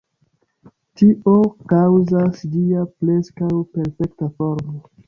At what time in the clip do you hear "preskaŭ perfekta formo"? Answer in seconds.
2.99-4.79